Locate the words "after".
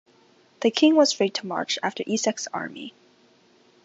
1.83-2.03